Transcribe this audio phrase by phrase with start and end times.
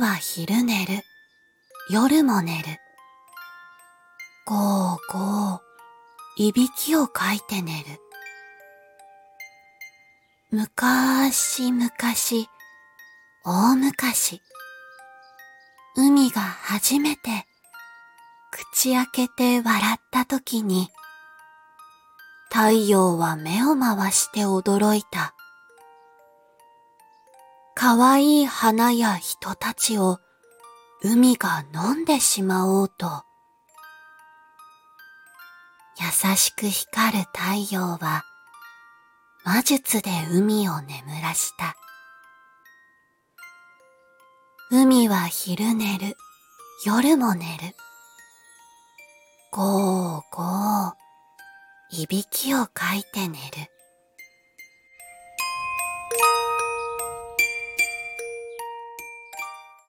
[0.00, 1.02] は昼寝る。
[1.90, 2.64] 夜も寝る。
[4.46, 5.60] ゴーゴー、
[6.38, 7.86] いびきをかいて寝る。
[10.50, 12.48] むかーしむかし、
[13.44, 14.40] 大昔、
[15.94, 17.44] 海が初めて
[18.50, 20.88] 口開けて笑った時に、
[22.48, 25.34] 太陽は目を回して驚いた。
[27.82, 30.18] 可愛い花や人たちを
[31.02, 33.24] 海が飲んでしまおうと。
[35.98, 38.24] 優しく光る太陽は
[39.46, 41.74] 魔術で海を眠らした。
[44.70, 46.18] 海は昼寝る、
[46.84, 47.74] 夜も寝る。
[49.52, 50.92] ゴーゴー、
[51.92, 53.79] いびきをかいて寝る。